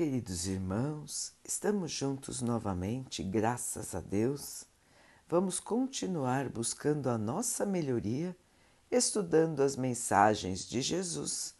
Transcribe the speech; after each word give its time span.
Queridos 0.00 0.46
irmãos, 0.46 1.34
estamos 1.44 1.92
juntos 1.92 2.40
novamente, 2.40 3.22
graças 3.22 3.94
a 3.94 4.00
Deus. 4.00 4.64
Vamos 5.28 5.60
continuar 5.60 6.48
buscando 6.48 7.10
a 7.10 7.18
nossa 7.18 7.66
melhoria, 7.66 8.34
estudando 8.90 9.60
as 9.60 9.76
mensagens 9.76 10.66
de 10.66 10.80
Jesus, 10.80 11.54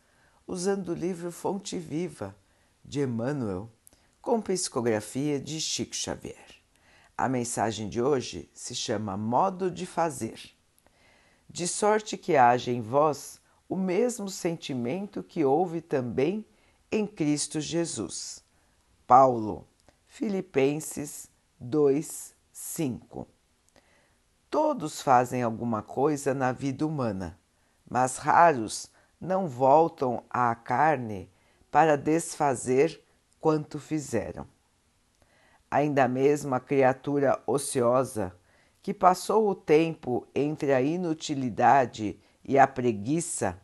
usando 0.47 0.89
o 0.89 0.95
livro 0.95 1.31
Fonte 1.31 1.79
Viva 1.79 2.35
de 2.83 3.03
Emmanuel, 3.03 3.71
com 4.23 4.41
psicografia 4.41 5.39
de 5.39 5.61
Chico 5.61 5.95
Xavier. 5.95 6.63
A 7.19 7.29
mensagem 7.29 7.91
de 7.91 8.01
hoje 8.01 8.51
se 8.55 8.75
chama 8.75 9.19
Modo 9.19 9.71
de 9.71 9.85
Fazer. 9.85 10.41
De 11.47 11.69
sorte 11.69 12.17
que 12.17 12.37
haja 12.39 12.71
em 12.71 12.81
vós 12.81 13.39
o 13.69 13.77
mesmo 13.77 14.31
sentimento 14.31 15.23
que 15.23 15.45
houve 15.45 15.83
também 15.83 16.47
em 16.93 17.07
Cristo 17.07 17.61
Jesus. 17.61 18.43
Paulo, 19.07 19.65
Filipenses 20.09 21.31
2, 21.61 22.35
5. 22.53 23.29
Todos 24.51 25.01
fazem 25.01 25.41
alguma 25.41 25.83
coisa 25.83 26.35
na 26.35 26.51
vida 26.51 26.85
humana, 26.85 27.39
mas 27.89 28.17
raros 28.17 28.91
não 29.21 29.47
voltam 29.47 30.25
à 30.29 30.53
carne 30.57 31.31
para 31.71 31.97
desfazer 31.97 33.01
quanto 33.41 33.79
fizeram. 33.79 34.45
Ainda 35.71 36.09
mesmo 36.09 36.57
a 36.57 36.61
criatura 36.61 37.41
ociosa 37.47 38.35
que 38.83 38.93
passou 38.93 39.49
o 39.49 39.55
tempo 39.55 40.27
entre 40.35 40.73
a 40.73 40.83
inutilidade 40.83 42.19
e 42.45 42.59
a 42.59 42.67
preguiça 42.67 43.61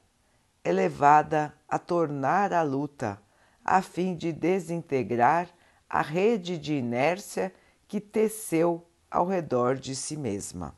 é 0.66 0.72
levada 0.72 1.54
a 1.68 1.78
tornar 1.78 2.52
a 2.52 2.60
luta 2.60 3.22
a 3.64 3.80
fim 3.80 4.16
de 4.16 4.32
desintegrar 4.32 5.48
a 5.88 6.02
rede 6.02 6.58
de 6.58 6.74
inércia 6.74 7.54
que 7.86 8.00
teceu 8.00 8.84
ao 9.08 9.28
redor 9.28 9.76
de 9.76 9.94
si 9.94 10.16
mesma. 10.16 10.74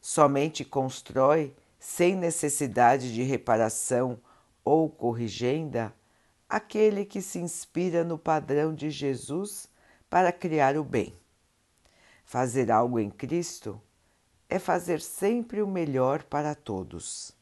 Somente 0.00 0.64
constrói, 0.64 1.56
sem 1.76 2.14
necessidade 2.14 3.12
de 3.12 3.24
reparação 3.24 4.20
ou 4.64 4.88
corrigenda, 4.88 5.92
aquele 6.48 7.04
que 7.04 7.20
se 7.20 7.40
inspira 7.40 8.04
no 8.04 8.16
padrão 8.16 8.72
de 8.72 8.90
Jesus 8.90 9.68
para 10.08 10.30
criar 10.30 10.76
o 10.76 10.84
bem. 10.84 11.18
Fazer 12.24 12.70
algo 12.70 13.00
em 13.00 13.10
Cristo 13.10 13.82
é 14.48 14.60
fazer 14.60 15.00
sempre 15.00 15.60
o 15.62 15.66
melhor 15.66 16.22
para 16.22 16.54
todos 16.54 17.36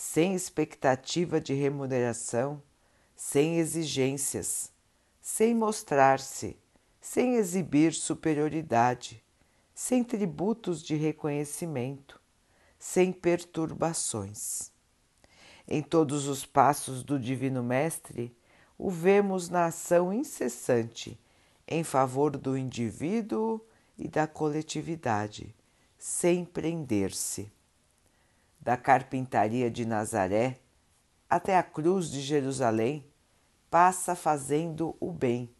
sem 0.00 0.32
expectativa 0.32 1.40
de 1.40 1.54
remuneração, 1.54 2.62
sem 3.16 3.58
exigências, 3.58 4.70
sem 5.20 5.52
mostrar-se, 5.52 6.56
sem 7.00 7.34
exibir 7.34 7.92
superioridade, 7.92 9.20
sem 9.74 10.04
tributos 10.04 10.84
de 10.84 10.94
reconhecimento, 10.94 12.20
sem 12.78 13.10
perturbações. 13.10 14.70
Em 15.66 15.82
todos 15.82 16.28
os 16.28 16.46
passos 16.46 17.02
do 17.02 17.18
Divino 17.18 17.64
Mestre, 17.64 18.32
o 18.78 18.90
vemos 18.92 19.48
na 19.48 19.66
ação 19.66 20.12
incessante 20.12 21.18
em 21.66 21.82
favor 21.82 22.36
do 22.36 22.56
indivíduo 22.56 23.60
e 23.98 24.06
da 24.06 24.28
coletividade, 24.28 25.52
sem 25.98 26.44
prender-se 26.44 27.50
da 28.68 28.76
carpintaria 28.76 29.70
de 29.70 29.86
Nazaré 29.86 30.58
até 31.26 31.56
a 31.56 31.62
cruz 31.62 32.10
de 32.10 32.20
Jerusalém, 32.20 33.10
passa 33.70 34.14
fazendo 34.14 34.94
o 35.00 35.10
bem, 35.10 35.50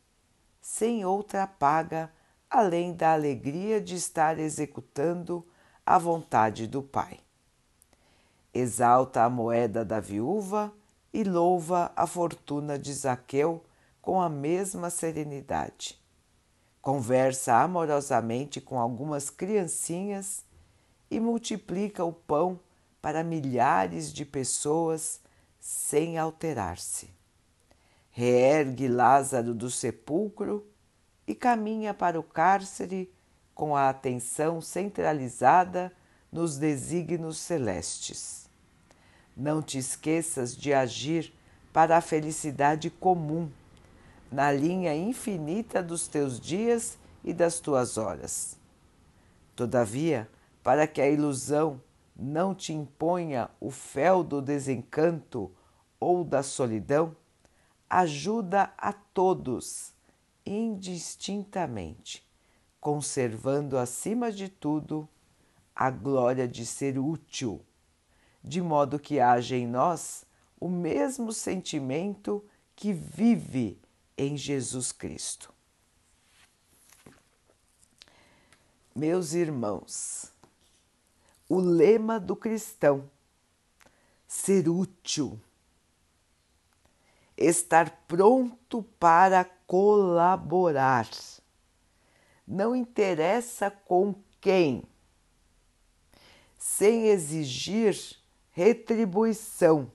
sem 0.61 1.07
outra 1.07 1.47
paga 1.47 2.13
além 2.51 2.93
da 2.93 3.15
alegria 3.15 3.81
de 3.81 3.95
estar 3.95 4.39
executando 4.39 5.43
a 5.87 5.97
vontade 5.97 6.67
do 6.67 6.83
Pai. 6.83 7.19
Exalta 8.53 9.23
a 9.23 9.31
moeda 9.31 9.87
da 9.87 10.01
viúva 10.01 10.71
e 11.11 11.25
louva 11.25 11.91
a 11.97 12.07
fortuna 12.07 12.79
de 12.79 12.93
Zaqueu 12.93 13.65
com 14.03 14.21
a 14.21 14.29
mesma 14.29 14.91
serenidade. 14.91 15.99
Conversa 16.83 17.55
amorosamente 17.55 18.61
com 18.61 18.79
algumas 18.79 19.31
criancinhas 19.31 20.45
e 21.11 21.19
multiplica 21.19 22.05
o 22.05 22.13
pão 22.13 22.61
para 23.01 23.23
milhares 23.23 24.13
de 24.13 24.25
pessoas 24.25 25.21
sem 25.61 26.19
alterar-se. 26.19 27.11
Reergue 28.11 28.89
Lázaro 28.89 29.55
do 29.55 29.71
sepulcro 29.71 30.67
e 31.27 31.35
caminha 31.35 31.95
para 31.95 32.19
o 32.19 32.23
cárcere 32.23 33.13
com 33.55 33.77
a 33.77 33.89
atenção 33.89 34.61
centralizada 34.61 35.93
nos 36.31 36.57
desígnios 36.57 37.39
celestes. 37.39 38.49
Não 39.37 39.63
te 39.63 39.79
esqueças 39.79 40.57
de 40.57 40.73
agir 40.73 41.33
para 41.73 41.97
a 41.97 42.01
felicidade 42.01 42.91
comum, 42.91 43.51
na 44.31 44.51
linha 44.51 44.95
infinita 44.95 45.83
dos 45.83 46.09
teus 46.09 46.41
dias 46.41 46.99
e 47.25 47.33
das 47.33 47.61
tuas 47.61 47.97
horas. 47.97 48.59
Todavia, 49.55 50.29
para 50.63 50.87
que 50.87 51.01
a 51.01 51.09
ilusão 51.09 51.81
não 52.19 52.55
te 52.55 52.73
imponha 52.73 53.49
o 53.61 53.71
fel 53.71 54.25
do 54.25 54.43
desencanto 54.43 55.53
ou 56.01 56.25
da 56.25 56.43
solidão, 56.43 57.17
ajuda 57.89 58.73
a 58.77 58.93
todos 58.93 59.95
indistintamente, 60.45 62.27
conservando 62.81 63.79
acima 63.79 64.33
de 64.33 64.49
tudo 64.49 65.09
a 65.75 65.91
glória 65.91 66.49
de 66.49 66.67
ser 66.67 66.99
útil, 66.99 67.61
de 68.43 68.61
modo 68.61 68.99
que 68.99 69.21
haja 69.21 69.57
em 69.57 69.67
nós 69.67 70.25
o 70.59 70.69
mesmo 70.69 71.33
sentimento 71.33 72.45
que 72.75 72.93
vive 72.93 73.81
em 74.17 74.37
Jesus 74.37 74.91
Cristo. 74.91 75.53
Meus 78.95 79.35
irmãos, 79.35 80.33
o 81.49 81.59
lema 81.59 82.21
do 82.21 82.37
cristão: 82.37 83.11
ser 84.27 84.69
útil, 84.69 85.41
estar 87.37 88.05
pronto 88.07 88.83
para 88.99 89.45
colaborar. 89.67 91.09
Não 92.47 92.75
interessa 92.75 93.71
com 93.71 94.15
quem, 94.41 94.83
sem 96.57 97.07
exigir 97.07 97.97
retribuição, 98.51 99.91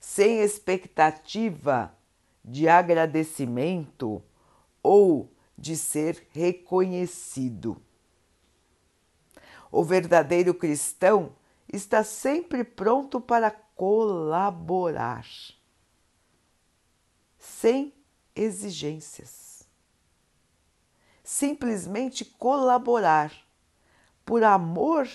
sem 0.00 0.40
expectativa 0.40 1.94
de 2.44 2.68
agradecimento 2.68 4.22
ou 4.82 5.30
de 5.56 5.76
ser 5.76 6.26
reconhecido. 6.30 7.80
O 9.74 9.82
verdadeiro 9.82 10.52
cristão 10.52 11.34
está 11.72 12.04
sempre 12.04 12.62
pronto 12.62 13.18
para 13.18 13.50
colaborar, 13.50 15.26
sem 17.38 17.94
exigências. 18.36 19.66
Simplesmente 21.24 22.22
colaborar 22.22 23.32
por 24.26 24.44
amor 24.44 25.08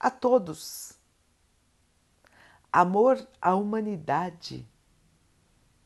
a 0.00 0.10
todos, 0.10 0.94
amor 2.72 3.24
à 3.40 3.54
humanidade, 3.54 4.68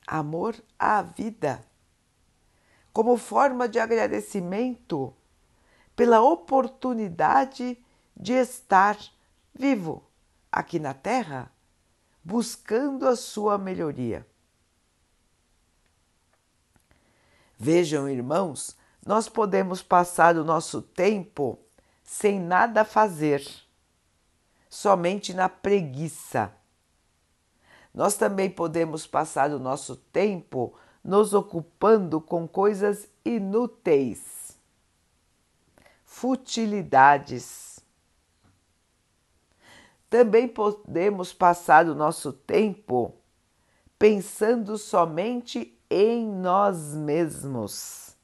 amor 0.07 0.57
à 0.79 1.03
vida, 1.03 1.63
como 2.91 3.19
forma 3.19 3.69
de 3.69 3.79
agradecimento 3.79 5.15
pela 5.95 6.23
oportunidade 6.23 7.84
de 8.17 8.33
estar 8.33 8.99
vivo 9.55 10.05
aqui 10.51 10.79
na 10.79 10.95
Terra, 10.95 11.51
buscando 12.23 13.09
a 13.09 13.17
sua 13.17 13.59
melhoria. 13.59 14.27
Vejam, 17.59 18.09
irmãos, 18.09 18.77
nós 19.07 19.29
podemos 19.29 19.83
passar 19.83 20.37
o 20.37 20.45
nosso 20.45 20.81
tempo 20.81 21.59
sem 22.03 22.39
nada 22.41 22.85
fazer, 22.85 23.45
somente 24.69 25.33
na 25.33 25.49
preguiça. 25.49 26.53
Nós 27.93 28.17
também 28.17 28.51
podemos 28.51 29.07
passar 29.07 29.51
o 29.51 29.59
nosso 29.59 29.97
tempo 29.97 30.75
nos 31.03 31.33
ocupando 31.35 32.21
com 32.21 32.49
coisas 32.49 33.09
inúteis, 33.25 34.59
futilidades 36.05 37.64
também 40.15 40.47
podemos 40.47 41.33
passar 41.33 41.89
o 41.89 41.95
nosso 41.95 42.33
tempo 42.33 43.17
pensando 43.99 44.79
somente 44.79 45.77
em 45.91 46.25
nós 46.25 46.95
mesmos, 46.95 48.15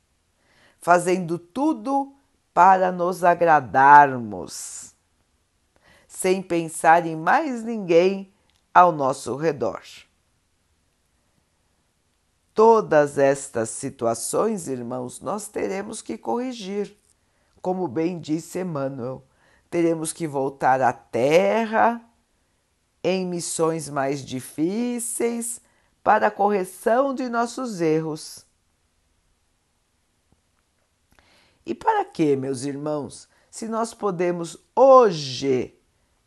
fazendo 0.79 1.37
tudo 1.37 2.15
para 2.55 2.93
nos 2.93 3.25
agradarmos, 3.25 4.95
sem 6.07 6.41
pensar 6.41 7.05
em 7.07 7.17
mais 7.17 7.65
ninguém 7.65 8.33
ao 8.73 8.93
nosso 8.93 9.35
redor. 9.35 9.83
Todas 12.55 13.19
estas 13.19 13.69
situações, 13.69 14.69
irmãos, 14.69 15.21
nós 15.21 15.49
teremos 15.49 16.01
que 16.01 16.17
corrigir. 16.17 16.97
Como 17.61 17.89
bem 17.89 18.21
disse 18.21 18.61
Emmanuel, 18.61 19.25
teremos 19.71 20.13
que 20.13 20.27
voltar 20.27 20.83
à 20.83 20.93
Terra 20.93 22.03
em 23.03 23.25
missões 23.25 23.89
mais 23.89 24.25
difíceis 24.25 25.61
para 26.03 26.27
a 26.27 26.31
correção 26.31 27.15
de 27.15 27.29
nossos 27.29 27.81
erros. 27.81 28.45
E 31.65 31.75
para 31.75 32.05
que, 32.05 32.35
meus 32.37 32.65
irmãos, 32.65 33.29
se 33.51 33.69
nós 33.69 33.95
podemos 33.95 34.59
hoje 34.75 35.79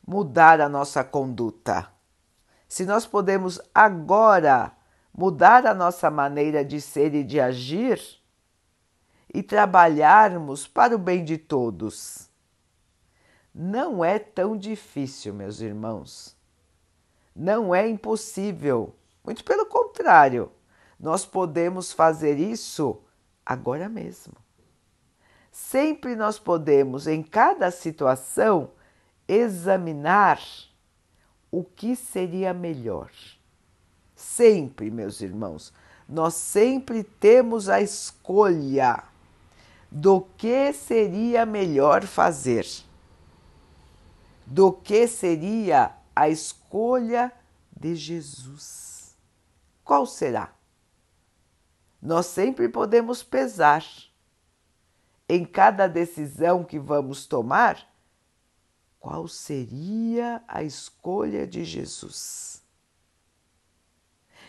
mudar 0.08 0.62
a 0.62 0.70
nossa 0.70 1.04
conduta? 1.04 1.92
Se 2.68 2.86
nós 2.86 3.06
podemos 3.06 3.60
agora 3.74 4.72
mudar 5.14 5.66
a 5.68 5.74
nossa 5.74 6.10
maneira 6.10 6.64
de 6.64 6.80
ser 6.80 7.14
e 7.14 7.24
de 7.24 7.40
agir 7.40 8.02
e 9.34 9.44
trabalharmos 9.44 10.68
para 10.68 10.96
o 10.96 11.00
bem 11.00 11.24
de 11.24 11.38
todos? 11.38 12.33
Não 13.54 14.04
é 14.04 14.18
tão 14.18 14.58
difícil, 14.58 15.34
meus 15.34 15.62
irmãos. 15.62 16.36
Não 17.36 17.74
é 17.74 17.88
impossível. 17.88 18.96
Muito 19.24 19.44
pelo 19.44 19.66
contrário, 19.66 20.52
nós 21.00 21.26
podemos 21.26 21.92
fazer 21.92 22.40
isso 22.40 23.00
agora 23.46 23.88
mesmo. 23.88 24.34
Sempre 25.52 26.16
nós 26.16 26.40
podemos, 26.40 27.06
em 27.06 27.22
cada 27.22 27.70
situação, 27.70 28.72
examinar 29.28 30.42
o 31.52 31.64
que 31.64 31.96
seria 31.96 32.54
melhor. 32.54 33.12
Sempre, 34.16 34.90
meus 34.90 35.22
irmãos, 35.22 35.72
nós 36.10 36.34
sempre 36.34 37.04
temos 37.04 37.70
a 37.70 37.82
escolha 37.82 39.04
do 39.92 40.22
que 40.38 40.74
seria 40.74 41.46
melhor 41.46 42.04
fazer, 42.04 42.66
do 44.46 44.72
que 44.72 45.08
seria 45.08 45.96
a 46.16 46.30
escolha 46.30 47.32
de 47.76 47.96
Jesus. 47.96 49.16
Qual 49.84 50.06
será? 50.06 50.54
Nós 52.02 52.26
sempre 52.26 52.68
podemos 52.70 53.24
pesar 53.24 53.84
em 55.28 55.46
cada 55.46 55.88
decisão 55.88 56.64
que 56.64 56.78
vamos 56.78 57.26
tomar, 57.26 57.88
qual 59.00 59.28
seria 59.28 60.44
a 60.48 60.64
escolha 60.64 61.48
de 61.48 61.64
Jesus? 61.64 62.62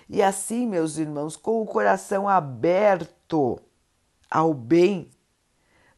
E 0.08 0.22
assim, 0.22 0.66
meus 0.66 0.98
irmãos, 0.98 1.36
com 1.36 1.62
o 1.62 1.66
coração 1.66 2.28
aberto 2.28 3.58
ao 4.30 4.52
bem, 4.52 5.10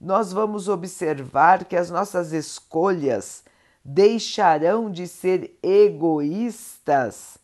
nós 0.00 0.32
vamos 0.32 0.68
observar 0.68 1.64
que 1.64 1.74
as 1.74 1.90
nossas 1.90 2.32
escolhas 2.32 3.42
deixarão 3.88 4.90
de 4.90 5.06
ser 5.06 5.56
egoístas, 5.62 7.38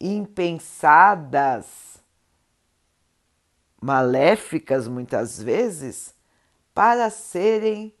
impensadas, 0.00 1.66
maléficas 3.80 4.86
muitas 4.86 5.42
vezes 5.42 6.14
para 6.72 7.10
serem 7.10 7.92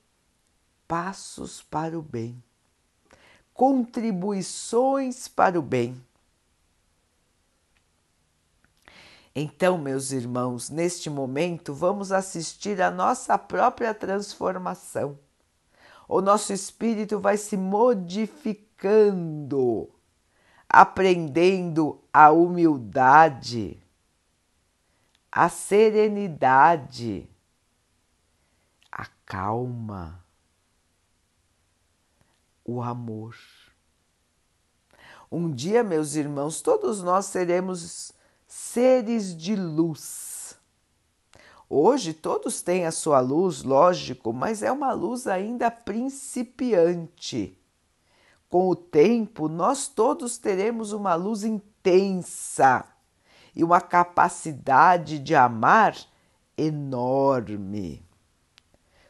passos 0.86 1.60
para 1.60 1.98
o 1.98 2.02
bem, 2.02 2.40
contribuições 3.52 5.26
para 5.26 5.58
o 5.58 5.62
bem. 5.62 6.00
Então, 9.34 9.76
meus 9.76 10.12
irmãos, 10.12 10.70
neste 10.70 11.10
momento 11.10 11.74
vamos 11.74 12.12
assistir 12.12 12.80
à 12.80 12.92
nossa 12.92 13.36
própria 13.36 13.92
transformação. 13.92 15.18
O 16.08 16.22
nosso 16.22 16.52
espírito 16.52 17.20
vai 17.20 17.36
se 17.36 17.56
modificando, 17.56 19.88
aprendendo 20.68 22.02
a 22.12 22.30
humildade, 22.30 23.80
a 25.30 25.48
serenidade 25.48 27.28
calma, 29.28 30.24
o 32.64 32.80
amor. 32.80 33.36
Um 35.30 35.52
dia, 35.52 35.84
meus 35.84 36.14
irmãos, 36.14 36.62
todos 36.62 37.02
nós 37.02 37.26
seremos 37.26 38.10
seres 38.46 39.36
de 39.36 39.54
luz. 39.54 40.27
Hoje 41.70 42.14
todos 42.14 42.62
têm 42.62 42.86
a 42.86 42.92
sua 42.92 43.20
luz, 43.20 43.62
lógico, 43.62 44.32
mas 44.32 44.62
é 44.62 44.72
uma 44.72 44.92
luz 44.92 45.26
ainda 45.26 45.70
principiante. 45.70 47.58
Com 48.48 48.68
o 48.68 48.76
tempo, 48.76 49.48
nós 49.48 49.86
todos 49.86 50.38
teremos 50.38 50.92
uma 50.92 51.14
luz 51.14 51.44
intensa 51.44 52.86
e 53.54 53.62
uma 53.62 53.80
capacidade 53.80 55.18
de 55.18 55.34
amar 55.34 55.94
enorme. 56.56 58.02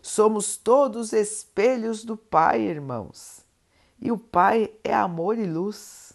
Somos 0.02 0.56
todos 0.56 1.12
espelhos 1.12 2.02
do 2.02 2.16
Pai, 2.16 2.62
irmãos, 2.62 3.44
e 4.00 4.10
o 4.10 4.19
Pai 4.19 4.72
é 4.82 4.93
amor 4.93 5.38
e 5.38 5.46
luz. 5.46 6.12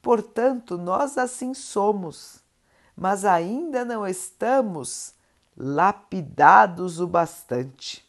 Portanto, 0.00 0.78
nós 0.78 1.18
assim 1.18 1.52
somos, 1.52 2.40
mas 3.00 3.24
ainda 3.24 3.82
não 3.82 4.06
estamos 4.06 5.14
lapidados 5.56 7.00
o 7.00 7.06
bastante. 7.06 8.06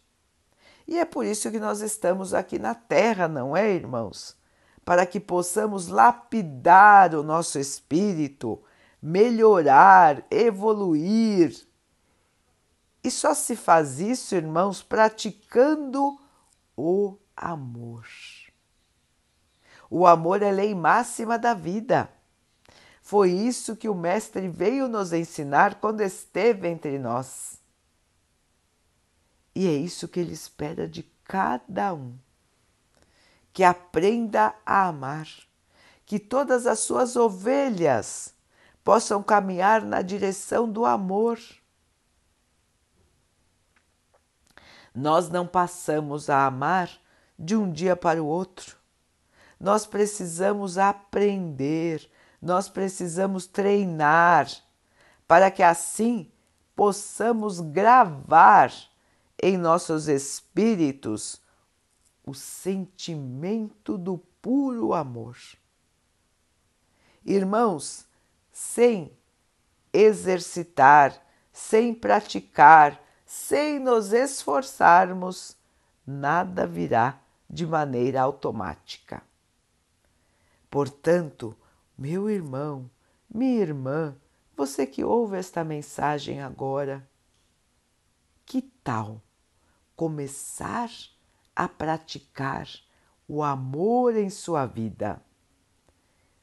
E 0.85 0.99
é 0.99 1.05
por 1.05 1.25
isso 1.25 1.49
que 1.49 1.59
nós 1.61 1.79
estamos 1.79 2.33
aqui 2.33 2.59
na 2.59 2.75
Terra, 2.75 3.29
não 3.29 3.55
é, 3.55 3.71
irmãos? 3.71 4.35
Para 4.83 5.05
que 5.05 5.17
possamos 5.17 5.87
lapidar 5.87 7.15
o 7.15 7.23
nosso 7.23 7.57
espírito, 7.57 8.61
melhorar, 9.01 10.25
evoluir 10.29 11.65
e 13.01 13.09
só 13.09 13.33
se 13.33 13.55
faz 13.55 14.01
isso, 14.01 14.35
irmãos, 14.35 14.83
praticando 14.83 16.19
o 16.75 17.17
amor. 17.35 18.05
O 19.89 20.05
amor 20.05 20.41
é 20.43 20.51
lei 20.51 20.75
máxima 20.75 21.39
da 21.39 21.53
vida. 21.53 22.11
Foi 23.01 23.31
isso 23.31 23.75
que 23.75 23.89
o 23.89 23.95
Mestre 23.95 24.47
veio 24.47 24.87
nos 24.87 25.11
ensinar 25.11 25.75
quando 25.75 26.01
esteve 26.01 26.67
entre 26.67 26.97
nós. 26.97 27.59
E 29.53 29.67
é 29.67 29.73
isso 29.73 30.07
que 30.07 30.19
ele 30.19 30.33
espera 30.33 30.87
de 30.87 31.03
cada 31.25 31.93
um. 31.93 32.15
Que 33.51 33.63
aprenda 33.63 34.55
a 34.65 34.87
amar, 34.87 35.27
que 36.05 36.17
todas 36.17 36.65
as 36.65 36.79
suas 36.79 37.15
ovelhas 37.15 38.33
possam 38.83 39.21
caminhar 39.21 39.83
na 39.83 40.01
direção 40.01 40.71
do 40.71 40.85
amor 40.85 41.37
Nós 44.93 45.29
não 45.29 45.47
passamos 45.47 46.29
a 46.29 46.45
amar 46.45 46.91
de 47.39 47.55
um 47.55 47.71
dia 47.71 47.95
para 47.95 48.21
o 48.21 48.27
outro. 48.27 48.75
Nós 49.59 49.85
precisamos 49.85 50.77
aprender, 50.77 52.09
nós 52.41 52.67
precisamos 52.67 53.45
treinar 53.45 54.49
para 55.27 55.51
que 55.51 55.61
assim 55.61 56.31
possamos 56.75 57.59
gravar 57.59 58.73
em 59.41 59.57
nossos 59.57 60.07
espíritos 60.07 61.41
o 62.25 62.33
sentimento 62.33 63.97
do 63.97 64.17
puro 64.41 64.93
amor. 64.93 65.37
Irmãos, 67.23 68.05
sem 68.51 69.11
exercitar, 69.93 71.21
sem 71.51 71.93
praticar, 71.93 73.01
sem 73.25 73.79
nos 73.79 74.11
esforçarmos, 74.11 75.55
nada 76.05 76.65
virá 76.65 77.19
de 77.49 77.65
maneira 77.65 78.21
automática. 78.21 79.21
Portanto, 80.69 81.55
meu 81.97 82.29
irmão, 82.29 82.89
minha 83.29 83.61
irmã, 83.61 84.17
você 84.55 84.85
que 84.85 85.03
ouve 85.03 85.37
esta 85.37 85.63
mensagem 85.63 86.41
agora, 86.41 87.09
que 88.45 88.61
tal 88.61 89.21
começar 89.95 90.89
a 91.55 91.67
praticar 91.67 92.67
o 93.27 93.43
amor 93.43 94.15
em 94.15 94.29
sua 94.29 94.65
vida? 94.65 95.23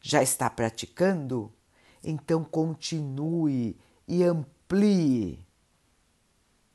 Já 0.01 0.23
está 0.23 0.49
praticando? 0.49 1.53
Então 2.03 2.45
continue 2.45 3.79
e 4.07 4.23
amplie. 4.25 5.47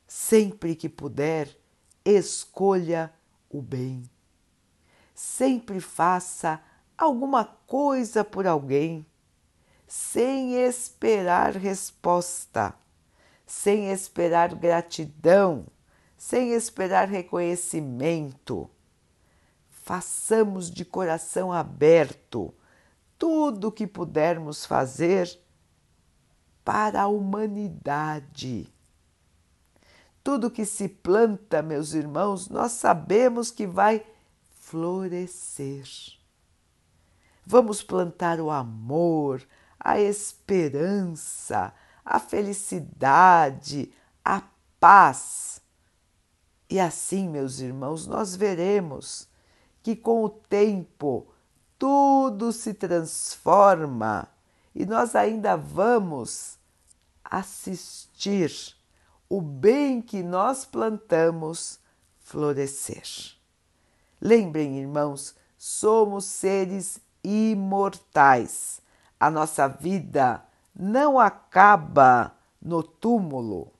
Sempre 0.06 0.76
que 0.76 0.88
puder, 0.88 1.58
escolha 2.04 3.12
o 3.48 3.60
bem. 3.60 4.02
Sempre 5.14 5.80
faça 5.80 6.62
alguma 6.96 7.44
coisa 7.66 8.24
por 8.24 8.46
alguém, 8.46 9.06
sem 9.86 10.54
esperar 10.54 11.56
resposta, 11.56 12.74
sem 13.46 13.90
esperar 13.90 14.54
gratidão, 14.54 15.66
sem 16.16 16.52
esperar 16.52 17.08
reconhecimento. 17.08 18.70
Façamos 19.70 20.70
de 20.70 20.84
coração 20.84 21.52
aberto 21.52 22.54
tudo 23.18 23.68
o 23.68 23.72
que 23.72 23.86
pudermos 23.86 24.64
fazer 24.64 25.38
para 26.64 27.02
a 27.02 27.06
humanidade. 27.06 28.72
Tudo 30.22 30.50
que 30.50 30.64
se 30.64 30.88
planta, 30.88 31.60
meus 31.60 31.92
irmãos, 31.92 32.48
nós 32.48 32.72
sabemos 32.72 33.50
que 33.50 33.66
vai 33.66 34.04
florescer. 34.60 35.86
Vamos 37.46 37.82
plantar 37.82 38.40
o 38.40 38.50
amor, 38.50 39.46
a 39.78 40.00
esperança, 40.00 41.72
a 42.04 42.18
felicidade, 42.18 43.92
a 44.24 44.42
paz. 44.80 45.60
E 46.68 46.80
assim, 46.80 47.28
meus 47.28 47.60
irmãos, 47.60 48.06
nós 48.06 48.34
veremos 48.34 49.28
que 49.82 49.94
com 49.94 50.24
o 50.24 50.28
tempo 50.28 51.28
tudo 51.78 52.52
se 52.52 52.72
transforma 52.72 54.28
e 54.74 54.86
nós 54.86 55.14
ainda 55.14 55.56
vamos 55.56 56.58
assistir 57.22 58.74
o 59.28 59.40
bem 59.40 60.00
que 60.00 60.22
nós 60.22 60.64
plantamos 60.64 61.78
florescer. 62.20 63.04
Lembrem, 64.20 64.78
irmãos, 64.78 65.34
somos 65.58 66.24
seres 66.24 66.98
imortais. 67.24 68.80
A 69.18 69.30
nossa 69.30 69.66
vida 69.66 70.44
não 70.74 71.18
acaba 71.18 72.36
no 72.60 72.82
túmulo. 72.82 73.72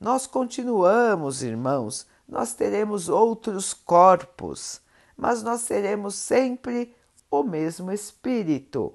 Nós 0.00 0.26
continuamos, 0.26 1.42
irmãos, 1.42 2.06
nós 2.26 2.54
teremos 2.54 3.08
outros 3.08 3.74
corpos, 3.74 4.80
mas 5.16 5.42
nós 5.42 5.60
seremos 5.60 6.14
sempre 6.14 6.96
o 7.30 7.42
mesmo 7.42 7.92
espírito. 7.92 8.94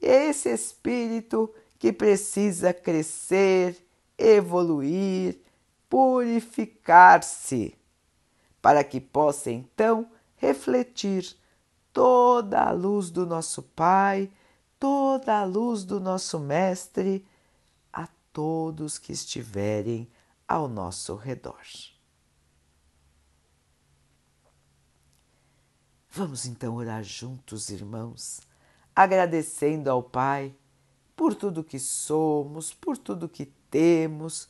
Esse 0.00 0.48
espírito 0.48 1.52
que 1.78 1.92
precisa 1.92 2.72
crescer, 2.72 3.76
evoluir, 4.16 5.38
purificar-se, 5.88 7.74
para 8.60 8.82
que 8.82 9.00
possa 9.00 9.50
então 9.50 10.10
refletir 10.36 11.37
toda 11.98 12.62
a 12.62 12.70
luz 12.70 13.10
do 13.10 13.26
nosso 13.26 13.60
Pai, 13.60 14.30
toda 14.78 15.40
a 15.40 15.44
luz 15.44 15.82
do 15.82 15.98
nosso 15.98 16.38
Mestre 16.38 17.26
a 17.92 18.06
todos 18.32 18.98
que 18.98 19.10
estiverem 19.10 20.08
ao 20.46 20.68
nosso 20.68 21.16
redor. 21.16 21.60
Vamos 26.08 26.46
então 26.46 26.76
orar 26.76 27.02
juntos, 27.02 27.68
irmãos, 27.68 28.42
agradecendo 28.94 29.90
ao 29.90 30.00
Pai 30.00 30.54
por 31.16 31.34
tudo 31.34 31.64
que 31.64 31.80
somos, 31.80 32.72
por 32.72 32.96
tudo 32.96 33.28
que 33.28 33.46
temos, 33.68 34.48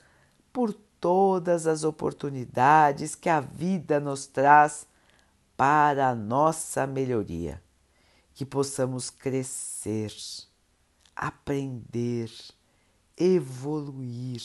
por 0.52 0.75
todas 1.00 1.67
as 1.67 1.83
oportunidades 1.83 3.14
que 3.14 3.31
a 3.31 3.40
vida 3.40 3.99
nos 3.99 4.26
traz 4.26 4.87
para 5.59 6.11
a 6.11 6.15
nossa 6.15 6.87
melhoria, 6.87 7.61
que 8.33 8.47
possamos 8.47 9.11
crescer, 9.11 10.15
aprender, 11.17 12.31
evoluir, 13.17 14.41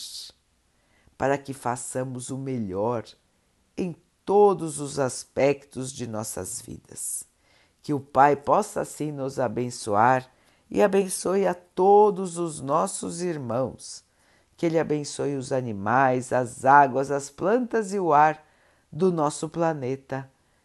para 1.15 1.37
que 1.37 1.53
façamos 1.53 2.31
o 2.31 2.37
melhor 2.39 3.05
em 3.77 3.95
todos 4.25 4.79
os 4.79 4.97
aspectos 4.97 5.93
de 5.93 6.07
nossas 6.07 6.59
vidas. 6.59 7.23
Que 7.83 7.93
o 7.93 7.99
Pai 7.99 8.35
possa 8.35 8.81
assim 8.81 9.11
nos 9.11 9.39
abençoar 9.39 10.27
e 10.67 10.81
abençoe 10.81 11.45
a 11.45 11.53
todos 11.53 12.39
os 12.39 12.59
nossos 12.59 13.21
irmãos. 13.21 14.03
Que 14.57 14.65
Ele 14.65 14.79
abençoe 14.79 15.35
os 15.35 15.51
animais, 15.51 16.33
as 16.33 16.65
águas, 16.65 17.11
as 17.11 17.29
plantas 17.29 17.93
e 17.93 17.99
o 17.99 18.11
ar 18.11 18.43
do 18.91 19.11
nosso 19.11 19.47
planeta 19.47 20.32